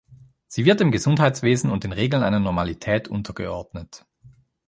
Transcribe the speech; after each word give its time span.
Sie 0.47 0.65
wird 0.65 0.79
dem 0.79 0.89
Gesundheitswesen 0.89 1.69
und 1.69 1.83
den 1.83 1.91
Regeln 1.91 2.23
einer 2.23 2.39
Normalität 2.39 3.07
untergeordnet. 3.07 4.03